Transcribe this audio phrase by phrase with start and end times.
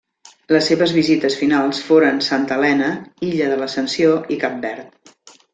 [0.53, 2.89] Les seves visites finals foren Santa Helena,
[3.31, 5.17] Illa de l'Ascensió i Cap Verd.